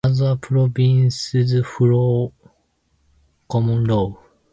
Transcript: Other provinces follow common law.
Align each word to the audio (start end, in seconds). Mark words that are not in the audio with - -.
Other 0.03 0.35
provinces 0.35 1.53
follow 1.63 2.33
common 3.47 3.83
law. 3.83 4.17